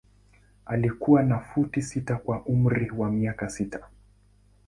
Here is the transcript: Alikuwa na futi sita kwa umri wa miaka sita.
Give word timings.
Alikuwa 0.65 1.23
na 1.23 1.39
futi 1.39 1.81
sita 1.81 2.15
kwa 2.15 2.45
umri 2.45 2.91
wa 2.91 3.11
miaka 3.11 3.49
sita. 3.49 3.87